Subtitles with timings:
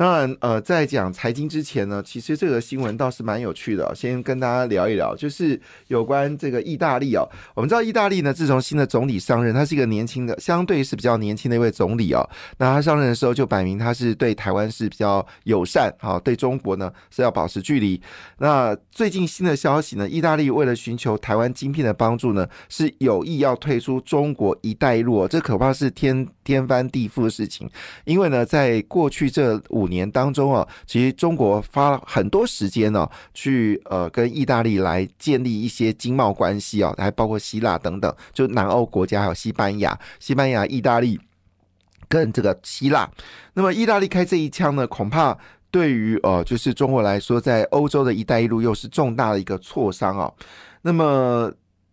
[0.00, 7.28] 当然，呃，在讲财经之前呢，其实这个新闻倒是蛮有趣的，先跟大家聊一聊，就是有关这个意大利哦。
[7.54, 12.26] 我们知道意大利呢，自从新的总理上任，他是一个年轻的，相对是比较年轻的一位总理哦。
[12.56, 18.00] 那他上任的时候就摆明他是对台湾是比较友善，好，对中国呢是要保持距离。
[18.38, 27.68] 那最近新的消息呢，意大利为了寻求台湾晶片的帮助呢，是有意要退出中国一带一路，这可怕是天天翻地覆的事情。
[28.06, 41.20] 因为呢，在过去这五年当中啊，其实中国花了很多时间呢，去呃跟意大利来建立一些经贸关系啊，还包括希腊等等，就南欧国家还有西班牙、西班牙、意大利
[42.08, 43.10] 跟这个希腊。
[43.52, 45.36] 那么意大利开这一枪呢，恐怕
[45.70, 50.32] 对于呃就是中国来说，在欧洲的一带一路又是重大的一个挫伤啊。
[50.80, 51.52] 那么。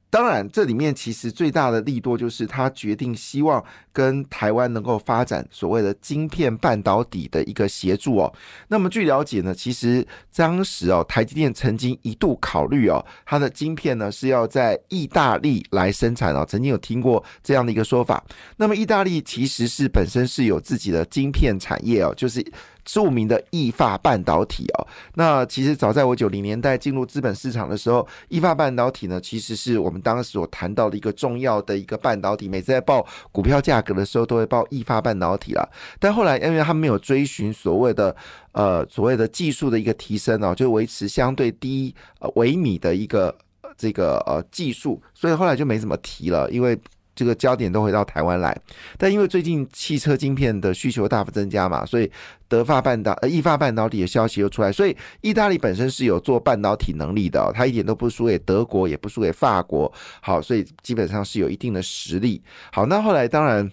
[0.10, 8.34] 当然，这里面其实最大的利多就是他决定希望跟台湾能够发展所谓的晶片半导体的一个协助哦。
[8.70, 18.24] 那么据了解呢，其实当时哦，台积电曾经一度考虑哦，它的晶片呢是要在意大利来生产哦，曾经有听过这样的一个说法。
[18.56, 22.46] 那么意大利其实是本身是有自己的晶片产业哦，就是。
[22.88, 32.48] 著名的意法半导体哦，那其实早在我九零年代进入资本市场的时候，意法半导体呢，其实是我们当时所谈到的一个重要的一个半导体。
[32.48, 35.70] 每次在报股票价格的时候，都会报意法半导体了。
[36.00, 38.16] 但后来，因为他没有追寻所谓的
[38.54, 43.36] 呃所谓的技术的一个提升哦，就维持相对低呃微米的一个
[43.78, 46.80] 这个呃技术，所以后来就没怎么提了，因为。
[47.18, 48.56] 这个焦点都回到台湾来，
[48.96, 52.10] 但因为最近汽车晶片的需求大幅增加嘛，所以
[52.48, 59.92] 德发半导呃意发半导体的消息又出来，所以意大利本身是有做半导体能力的，它一点都不输给德国，也不输给法国，
[60.22, 62.40] 好，所以基本上是有一定的实力。
[62.72, 63.68] 好，那后来当然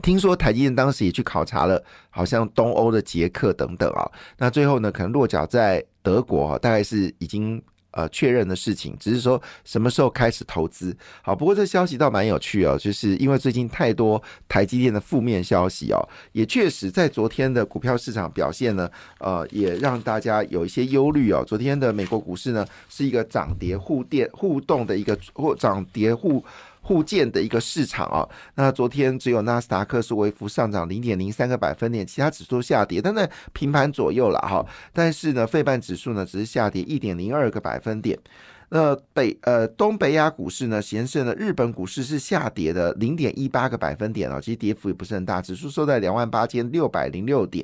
[0.00, 7.60] 听说台积电当时也去考察了，好像东欧的捷克等等啊，那最后呢可能落脚在德国，大概是已经。
[7.92, 10.96] 呃，确认的事情，只是说什么时候开始投资。
[11.22, 21.44] 好，不过这消息倒蛮有趣哦，就是因为最近太多台积电的负面消息哦，也确实在昨天的股票市场表现呢，呃，也让大家有一些忧虑哦。
[21.46, 26.44] 昨天的美国股市呢，是一个涨跌互电互动的一个或涨跌互。
[26.82, 34.66] 互建的一个市场啊，那昨天只有纳斯达克是微幅上涨零点零三个百分点，其他指数下跌，但在平盘左右了哈。
[34.92, 38.18] 但是呢，费半指数呢只是下跌一点零二个百分点。
[38.74, 47.62] 那北呃东北亚股市呢，显示呢日本股市是下跌的零点一八个百分点哦，其实跌幅也不是很大，指数收在两万八千六百零六点。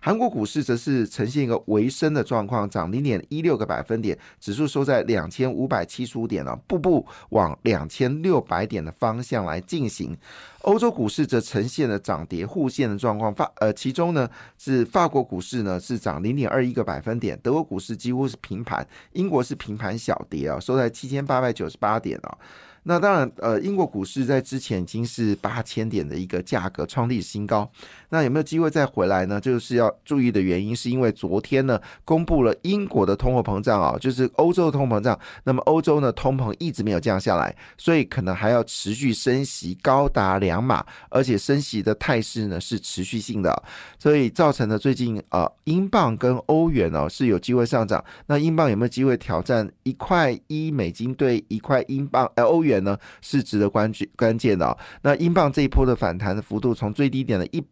[0.00, 10.16] 韩国股市则是呈现一个微升的状况，涨零点一六个百分点，指数收在两千五百七十五点了，步步往两千六百点的方向来进行。
[10.60, 14.26] 欧洲股市则呈现了涨跌互现的状况，法呃，其中呢
[14.56, 22.38] 是法国股市呢是涨零点二一个百分点，德国股市几乎是平盘，英国是平盘小跌啊，收在七千八百九十八点啊。
[22.86, 27.68] 那当然，呃，英国股市在之前已经是八千点的一个价格创历史新高。
[28.10, 29.40] 那有没有机会再回来呢？
[29.40, 35.18] 就是要注意的原因，是因为昨天呢公布了英国的通货膨胀啊，就是欧洲的通膨胀。
[35.44, 43.62] 那么欧洲呢通膨一直没有降下来，所以可能还要持续升息高达两码，而且升息的态势呢是持续性的，
[43.98, 48.04] 所以造成了最近啊英镑跟欧元哦是有机会上涨。
[48.26, 52.30] 那英镑有没有机会挑战一块一美金兑一块英镑？
[52.34, 52.73] 呃，欧元？
[52.82, 54.76] 呢是值得关注关键的。
[55.02, 57.62] 那英镑这一波的反弹的幅度，从最低点的一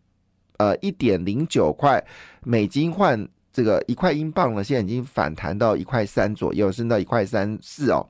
[0.59, 2.05] 呃一点零九块
[2.45, 8.07] 美金换这个一块英镑呢，现在已经反弹到一块三左右，升到一块三四哦。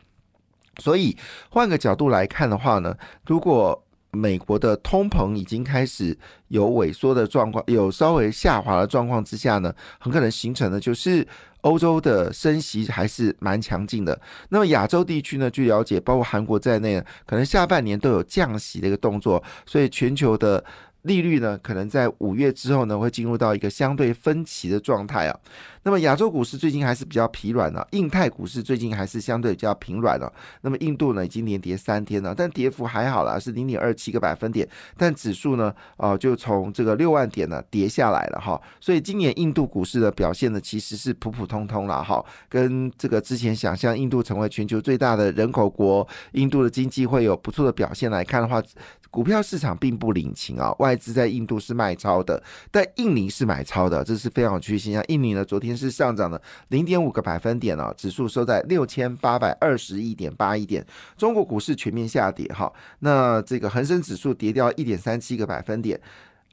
[0.79, 1.17] 所以
[1.51, 3.82] 换个角度来看的话呢，如果
[4.13, 6.17] 美国的通膨已经开始
[6.49, 11.27] 有萎缩的状况，有稍微下滑的状况之下呢，很可能形成的就是
[11.63, 14.21] 欧洲的升息还是蛮强劲的。
[14.51, 20.63] 那么亚洲地区呢，据了解，包括韩国在内，可能下半年都有降息的一个动作，所以全球的。
[21.03, 25.39] 利率呢，可能在五月之后呢，会进入到一个相对分歧的状态啊。
[25.85, 30.33] 那么亚洲股市最近还是比较疲软的，印太股市最近还是相对比较平软的。
[30.61, 34.69] 那么印度呢，已经连跌三天了，但跌幅还好啦，是零点二七个百分点。
[34.97, 38.61] 但指数呢，哦，就从这个六万点呢跌下来了哈。
[38.81, 42.25] 所以今年印度股市的表现呢，其实是普普通通了哈。
[42.49, 48.63] 跟这个之前想象印度成为全球最大的人口国，印度的经济会有不错的表现来看的话，
[49.11, 50.92] 股票市场并不领情啊，外。
[50.93, 52.41] 外资在印度是卖超的，
[52.71, 55.03] 但印尼是买超的，这是非常有趣现象。
[55.09, 60.85] 印尼呢，昨天是上涨了零点五个百分点哦，指数收在六千八百二十一点八一点。
[61.17, 65.99] 中国股市全面下跌哈，那这个恒生指数跌掉一点三七个百分点，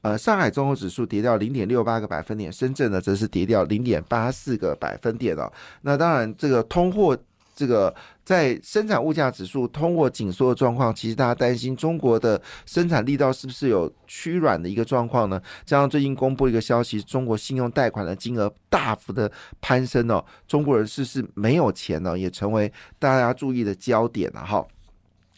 [0.00, 5.52] 呃，上海综合指数跌掉零点六八个百分点，深圳呢则是跌掉零点八四个百分点哦。
[5.82, 7.14] 那当然，这个通货。
[7.60, 15.38] 这个在生产物价指数通货紧缩的状况，其实大家担心中国的生产力道是不是有趋软的一个状况呢？
[15.66, 19.30] 加上最近公布一个消息，中国信用贷款的金额大幅的
[19.60, 24.66] 攀升哦，中国人是是没有钱呢，也成为大家注意的焦点了哈。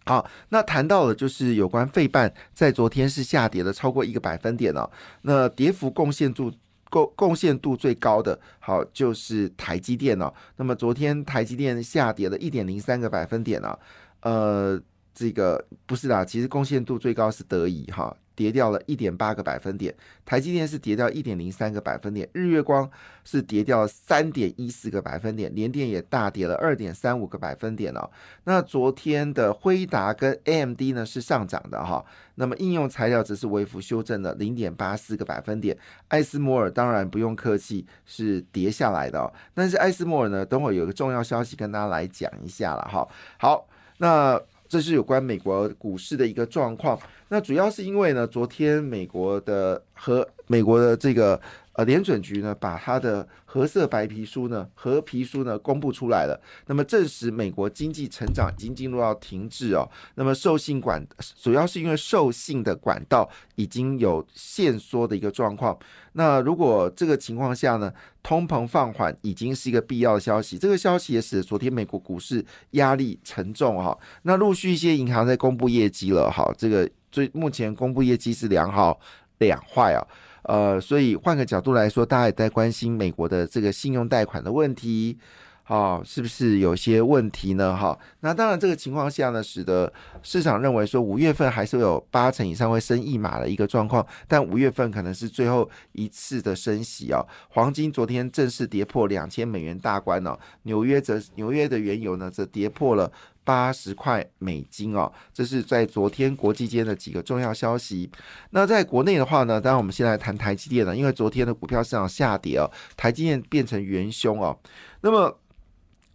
[0.04, 4.88] 好，那谈到了就是有关费半在昨天是下跌了超过一个百分点哦，
[5.22, 6.52] 那跌幅贡献度。
[6.92, 10.30] 贡贡献度最高的，好就是台积电哦。
[10.56, 13.78] 那么昨天台积电下跌了一点零三个百分点呢，
[14.20, 14.78] 呃，
[15.14, 18.14] 这个不是啦，其实贡献度最高是德仪哈。
[18.34, 19.94] 跌掉了一点八个百分点，
[20.24, 22.90] 台积电是跌掉一点零三个百分点，日月光
[23.24, 28.10] 是跌掉三点一四个百分点，联电也大跌了二点三五个百分点哦。
[28.44, 32.04] 那昨天的辉达跟 AMD 呢是上涨的哈，
[32.36, 35.76] 那么应用材料只是微幅修正了零点八四个百分点，
[36.08, 43.06] 艾斯摩尔当然不用客气是跌下来的，但是艾斯摩尔呢，等会有个重要消息跟大家来讲一下了哈。
[43.38, 43.68] 好，
[43.98, 44.40] 那。
[44.72, 46.98] 这是有关美国股市的一个状况，
[47.28, 51.38] 那主要是因为呢，昨天美国的和美国的这个。
[51.74, 56.38] 呃，联准局呢，把它的褐色白皮书呢，和皮书呢公布出来了。
[56.66, 59.88] 那么证实美国经济成长已经进入到停滞哦。
[60.16, 61.02] 那么受信管
[61.40, 65.78] 主要是因为受信的管道已经有限缩的一个状况。
[66.12, 67.90] 那如果这个情况下呢，
[68.22, 70.58] 通膨放缓已经是一个必要的消息。
[70.58, 73.96] 这个消息也使得昨天美国股市压力沉重哈。
[74.24, 76.52] 那陆续一些银行在公布业绩了哈。
[76.58, 79.00] 这个最目前公布业绩是良好
[79.42, 80.00] 两坏啊。
[80.44, 85.16] 呃，所以换个角度来说，大家也在关心美国的这个信用贷款的问题，
[85.62, 87.76] 好，是不是有些问题呢？
[87.76, 97.24] 哈，那当然，这个情况下呢，使得市场认为说五月份还是有八成以上会升一码的一个状况，但五月份可能是最后一次的升息啊。
[97.50, 103.10] 黄金昨天正式跌破两千美元大关了，纽约则纽约的原油呢则跌破了。
[103.44, 108.10] 八十块美金哦，这是在昨天国际间的几个重要消息。
[108.50, 114.56] 那在国内的话呢，当然我们先来谈台积电了，因为昨天的股票市场下跌哦，台积电变成元凶哦。
[115.00, 115.36] 那么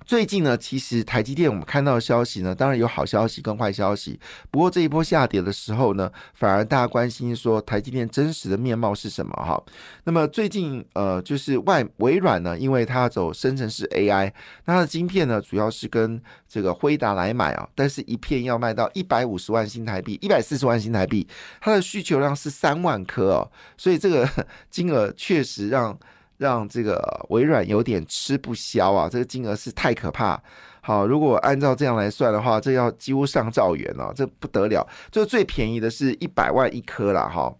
[0.08, 4.18] 最近呢，其实台积电我们看到的消息呢，当然有好消息跟坏消息。
[4.50, 9.62] 不过这一波下跌的时候呢，反而大家关心说台积电真实的面貌是什么哈？
[10.06, 14.32] 那么最近呃，就是外微软呢，因为它走生成式 AI，
[14.64, 21.28] 那它的晶片呢，主要是跟这个辉达来买啊，但是一片要卖到一百五十万新台币，一百四十万新台币，
[21.60, 24.26] 它的需求量是三万颗哦，所以这个
[24.72, 26.00] 金额确实让。
[26.38, 29.10] 让这个微软有点吃不消啊！
[29.10, 30.42] 这个金额是太可怕。
[30.82, 34.88] 好，如果按照这样来算的话，这要几乎上兆元了，这不得了。
[35.12, 37.54] 就最便宜的是一百万一颗了哈，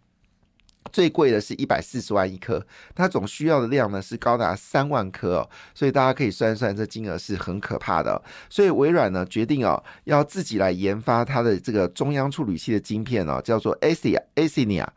[0.94, 2.66] 最贵的是一百四十万一颗，
[2.96, 8.22] 它总需要的量呢是高达三万颗哦，所以大家可以算算，这金额是很可怕的。
[8.50, 14.88] 所以微软呢决定哦，要自己来研发它的这个中央处理器的晶片哦，叫做 Asia Asia。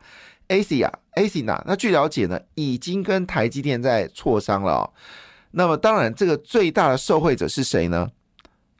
[0.51, 4.93] A C 啊，A C 呐，那据了解呢，已经跟台积电在磋商了哦。
[5.51, 8.11] 那么当然，这个最大的受惠者是谁呢？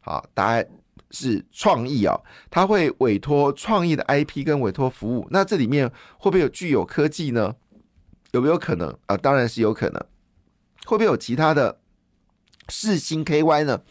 [0.02, 0.68] 好，答案
[1.12, 5.26] 是创意哦，他会委托创意的 I P 跟委托服务。
[5.32, 7.56] 那这里面会不会有具有科技呢？
[8.32, 9.16] 有没有可能啊？
[9.16, 10.06] 当然是有可能。
[10.86, 11.80] 会不会有其他的
[12.68, 13.82] 四星 K Y 呢？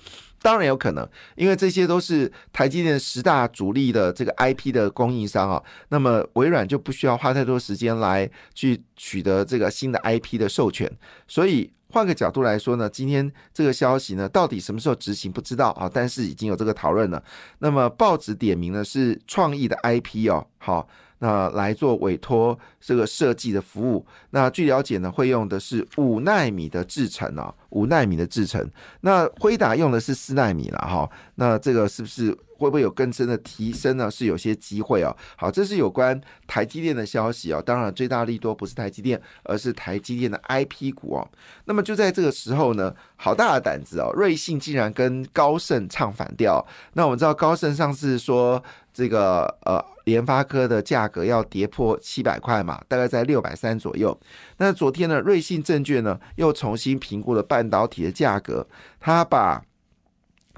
[0.42, 10.90] 当然有可能，因为这些都是台积电十大主力的这个 IP 的供应商啊，那么微软就不需要花太多时间来去取得这个新的 IP 的授权。
[11.28, 17.23] 所以换个角度来说呢，今天这个消息呢，到底什么时候执行不知道啊，但是已经有这个讨论了。
[17.59, 20.88] 那么报纸点名的是创意的 IP 哦，好。
[21.23, 28.71] 那来做委托这个设计的服务，那据了解呢，会用的是五纳米的制程啊，五纳米的制程。
[29.00, 32.37] 那辉达用的是四纳米了哈，那这个是不是？
[32.61, 34.11] 会不会有更深的提升呢？
[34.11, 35.17] 是有些机会哦。
[35.35, 37.62] 好，这是有关台积电的消息哦。
[37.65, 41.27] 当然，最大利多不是台积电，而是台积电的 IP 股哦。
[41.65, 46.62] 那么就在这个时候呢，好大的胆子哦，瑞信竟然跟高盛唱反调。
[46.93, 48.62] 那我们知道高盛上次说
[48.93, 54.15] 这个呃联发科的价格要跌破七百块嘛，大概在六百三左右。
[54.59, 58.67] 那昨天呢，瑞信证券呢又重新评估了半半导体的价格，
[58.99, 59.62] 他把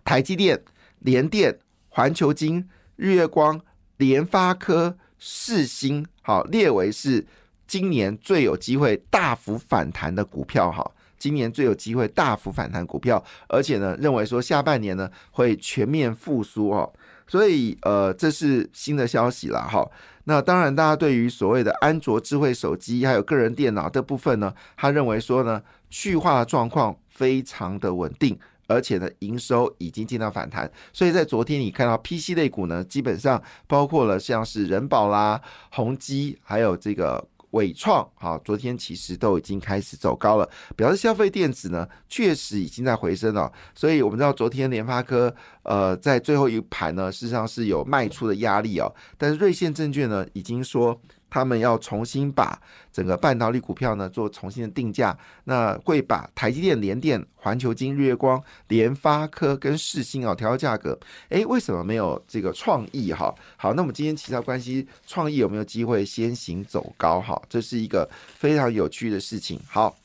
[0.04, 0.62] 台积电、
[1.00, 1.58] 联电。
[1.94, 2.66] 环球金、
[2.96, 3.60] 日月光、
[3.98, 7.26] 联发科、世星好列为是
[7.66, 10.90] 今年最有机会大幅反弹的股票哈。
[11.18, 16.90] 今年最有机会大幅反弹股票，而且呢，认为说下半年呢会全面复苏哦，
[17.26, 19.86] 所以呃，这是新的消息了哈。
[20.24, 28.38] 那当然，大家对于所谓的安卓智慧手机还有个人电脑的部分呢，他认为说呢，去化状况非常的稳定，
[28.68, 30.70] 而且呢，营收已经见到反弹。
[30.92, 37.24] 所以在昨天你看到 PC 类股呢，基本上包括了像是人保啦、宏基，还有这个。
[37.52, 43.50] 伟创啊，昨天其实都已经开始走高了，表示消费电子呢确实已经在回升了。
[43.74, 51.00] 所以我们知道昨天联发科呃在最后一盘呢，事实上是有卖出的压力哦，但是瑞信证券呢已经说。
[51.32, 52.60] 他们要重新把
[52.92, 60.98] 整个半导体股票呢做重新的定价，那会把台积电、联电、环球金、日月光、联发科跟世星啊调价格。
[61.30, 63.34] 诶，为什么没有这个创意哈？
[63.56, 67.40] 好，那我们今天其他关系创意有没有机会先行走高哈？
[67.48, 69.58] 这是一个非常有趣的事情。
[69.66, 69.96] 好，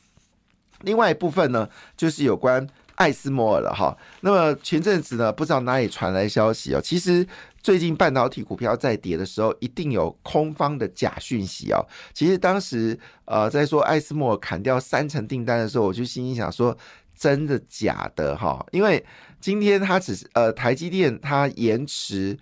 [0.80, 2.66] 另外一部分呢，就是有关
[2.98, 3.96] 艾斯摩尔了哈。
[4.20, 7.26] 那么前阵子呢，不知道哪里传来消息哦，其实。
[7.60, 11.84] 最近半导体股票在跌的时候，一定有空方的假讯息哦！
[12.14, 16.74] 其实当时呃在说艾斯莫砍掉三成订单的时候，我就心里想说，
[17.14, 18.64] 真的假的哈？
[18.70, 19.04] 因为
[19.40, 22.38] 今天它只是呃台积电它延迟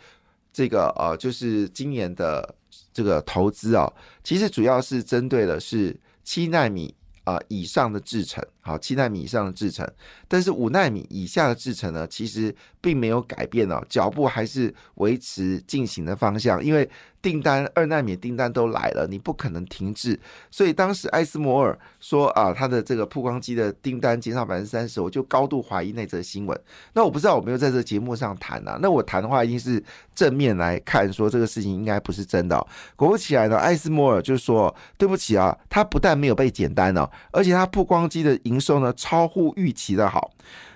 [0.53, 2.55] 这个呃就是今年的
[2.93, 3.91] 这个投资啊，
[4.23, 6.95] 其实主要是针对的是七纳米。
[7.25, 9.89] 啊，以上的制程，好，七纳米以上的制程，
[10.27, 16.91] 但是五纳米以下的制程呢，其实并没有改变哦，脚步还是维持进行的方向，因为。
[17.23, 20.17] 订单二纳米订单都来了，你不可能停滞。
[20.49, 26.57] 所以当时艾斯摩尔说啊，他的这个曝光机的订单减少百分之三十，我就高度怀疑那则新闻。
[26.93, 28.79] 那我不知道我没有在这节目上谈啊。
[28.81, 29.83] 那我谈的话一定是
[30.15, 32.65] 正面来看，说这个事情应该不是真的。
[32.95, 40.33] 果不其然呢，艾斯摩尔就说对不起啊，他不但没有被减单呢，而且他曝光机的营营收呢超乎预期的好。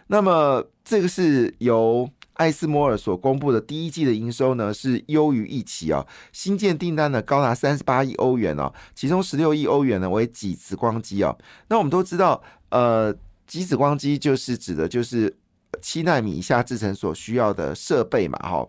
[0.08, 2.08] 那么这个是由。
[2.34, 11.36] 艾斯摩尔所公布的第一季的营收呢是优于预期啊，新建订单呢高达三十八亿欧元哦，其中十六亿欧元呢为极紫光机哦。
[11.68, 13.14] 那我们都知道，呃，
[13.46, 15.36] 极紫光机就是指的就是
[15.82, 18.66] 七纳米以下制成所需要的设备嘛，哈。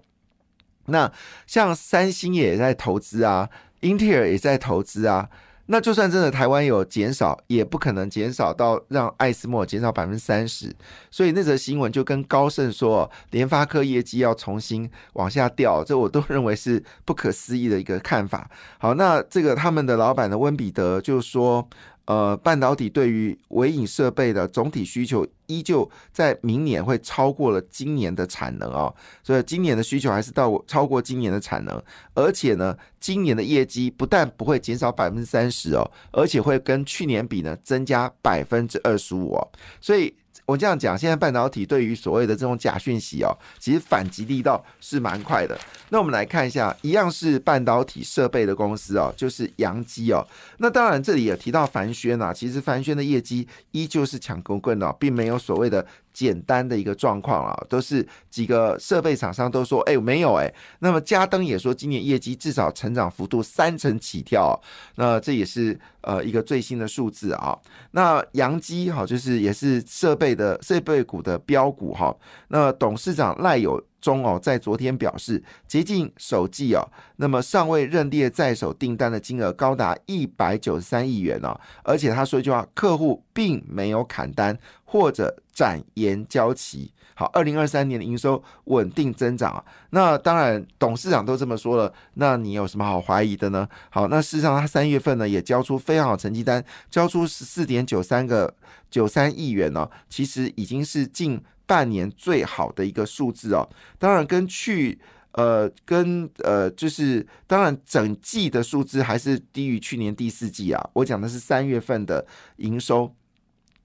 [0.88, 1.10] 那
[1.48, 3.50] 像三星也在投资啊，
[3.80, 5.30] 英特尔也在投资啊。
[5.68, 10.76] 那就算真的台湾有减少，也不可能减少到让艾斯莫减少百分之三十。
[11.10, 18.50] 所以那则新闻就跟高盛说，联发科业绩要重新往下掉，这我都认为是不可思议的一个看法。
[18.78, 21.68] 好，那这个他们的老板的温彼得就说。
[22.12, 31.82] 呃，半导体对于微影设备的总体需求依旧在明年会超过了今年的产能哦，所以今年的需求还是到超过今年的产能，
[32.14, 39.48] 而且呢，今年的业绩不但不会减少百分之三十哦，而且会跟去年比呢增加百分之二十五哦，
[39.80, 40.14] 所以。
[40.52, 45.58] 我这样讲，现在半导体对于所谓的这种假讯息哦，其实反击力道是蛮快的。
[45.88, 50.28] 那我们来看一下，一样是半导体设备的公司哦，就是阳基哦。
[50.58, 55.88] 那当然这里也提到凡轩啊，其实凡轩的业绩依旧是抢光棍哦，并没有所谓的。
[56.14, 60.54] 简单的一个状况啊，都是几个设备厂商都说，哎，没有哎。
[60.80, 64.60] 那么嘉登也说，今年业绩至少成长幅度三成起跳，
[64.96, 67.58] 那这也是呃一个最新的数字啊。
[67.92, 72.16] 那阳基哈，就是也是设备的设备股的标股哈。
[72.48, 73.84] 那董事长赖有。
[74.02, 76.82] 中哦，在昨天表示，接近首季哦，
[77.18, 86.92] 那么尚未认列在手订单的金额高达一百九十三亿元哦，而且他说一句话，客户并没有砍单或者展延交期。
[87.14, 93.68] 好，二零二三年的营收稳定增长啊，那当然董事长都这么说了，那你有什么好怀疑的呢？
[93.92, 98.52] 好，那事实上他三月份呢也交出非常好成绩单，交出十四点九三个
[98.90, 101.40] 九三亿元呢，其实已经是近。
[101.72, 103.66] 半年最好的一个数字哦，
[103.98, 105.00] 当然跟去
[105.32, 110.90] 呃跟呃就是当然整季的数字还是低于去年第四季啊。
[110.92, 113.16] 我讲的是三月份的营收，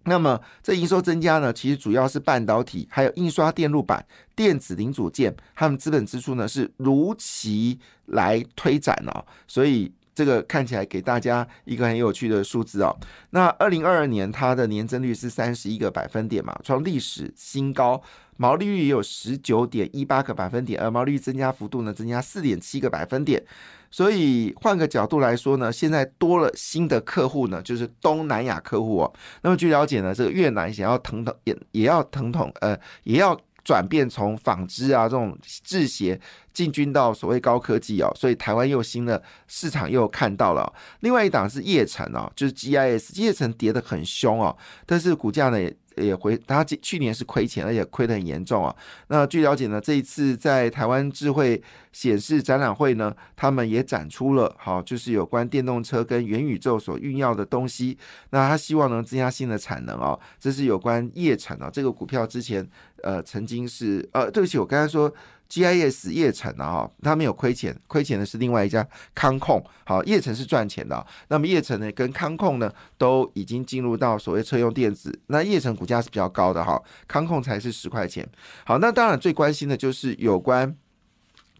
[0.02, 9.92] 那么这营收增加呢，其实主要是半导体、还有印刷电路板、电子零组件，他们资本支出呢是如期来推展哦，所以。
[10.16, 12.96] 这个看起来给大家一个很有趣的数字哦。
[13.30, 18.02] 那二零二二年它的年增率是三十一个百分点嘛，创历史新高，
[18.38, 23.44] 毛利率也有十九点一八个百分点，而毛利率增加幅度呢，增加四点七个百分点。
[23.90, 29.12] 所以换个角度来说呢，现在多了新的客户呢，就是东南亚客户哦。
[29.42, 33.38] 那么据了解呢，这个越南想要腾腾也也要腾腾呃也要。
[33.66, 36.18] 转变从纺织啊这种制鞋
[36.52, 40.72] 进军到所谓高科技哦，所以台湾又新的市场又看到了。
[41.00, 44.56] 另外一档是叶城哦，就是 GIS，叶城跌得很凶哦，
[44.86, 45.76] 但是股价呢也。
[45.96, 48.76] 也回，它去年是亏钱，而且亏得很严重啊。
[49.08, 57.96] 那据了解呢，这一次在台湾智慧显示展览会呢，他们也展出了好，就是有关电动车跟元宇宙所运要的东西。
[58.28, 60.20] 那他希望能增加新的产能哦。
[60.38, 62.68] 这是有关业产啊，这个股票之前
[63.02, 65.12] 呃曾经是呃，对不起，我刚才说。
[65.48, 68.84] GIS 叶城啊，他，没有亏钱，亏钱的是另外一家
[69.14, 69.64] 康控。
[69.84, 71.06] 好，叶城是赚钱的。
[71.28, 75.16] 那么叶城呢，跟康控呢，都已经进入到所谓车用电子。
[75.28, 78.28] 那叶城股价是比较高的哈，康控才是十块钱。
[78.64, 80.76] 好，那当然最关心的就是有关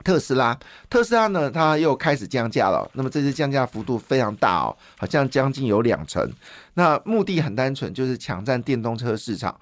[0.02, 0.58] 特斯拉。
[0.90, 2.90] 特斯拉呢，它又开始降价了。
[2.94, 6.28] 那么这次降价幅度非常大哦，好像将近有两成。
[6.74, 9.56] 那目的很单纯，就是抢占电动车市场。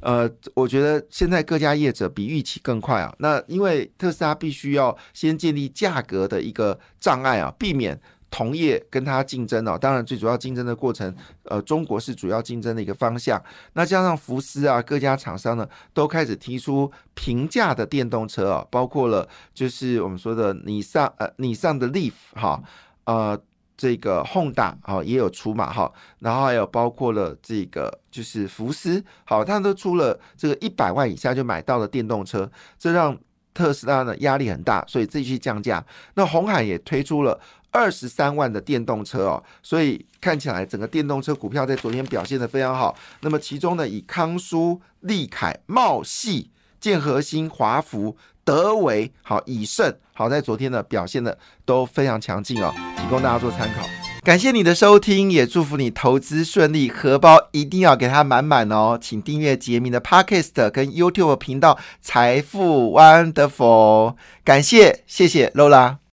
[0.00, 3.14] 呃，我觉得现在各家业者比预期更快啊。
[3.18, 8.00] 那因为特斯拉必须要先建立价格的一个障碍啊，避免
[8.30, 9.76] 同业跟它竞争哦。
[9.76, 11.14] 当然，最主要竞争的过程，
[11.44, 13.42] 呃，中国是主要竞争的一个方向。
[13.72, 22.62] 那加上福斯啊，各家厂商呢都开始提出平价的电动车啊，包括了就是我们说的你上呃你上的 Leaf 哈
[23.04, 23.40] 呃。
[23.78, 33.16] 这个宏达好也有出嘛哈，然后还有包括了这个就是福斯好，它都出了这个一百万以下就买到了电动车，这让
[33.54, 35.82] 特斯拉呢压力很大，所以继续降价。
[36.14, 42.96] 那红海也推出了二十三万的电动车哦，所以看起来整个电动车股票在昨天表现的非常好。
[43.20, 48.16] 那么其中呢，以康舒、利凯、茂系、建和兴、华福。
[48.44, 53.86] 德维好，以盛好，在昨天呢表现的都非常强劲哦，提供大家做参考。
[54.24, 58.98] 感谢你的收听，也祝福你投资顺利，荷包一定要给它满满哦。
[59.00, 65.98] 请订阅杰明的 Podcast 跟 YouTube 频道财富 Wonderful，感谢谢谢 Lola。